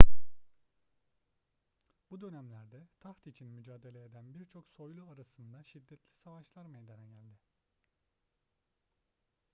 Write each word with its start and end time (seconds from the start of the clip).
bu 2.11 2.21
dönemlerde 2.21 2.87
taht 2.99 3.27
için 3.27 3.47
mücadele 3.47 4.03
eden 4.03 4.33
birçok 4.33 4.69
soylu 4.69 5.07
arasında 5.09 5.63
şiddetli 5.63 6.13
savaşlar 6.23 6.65
meydana 6.65 7.07
geldi 7.07 7.39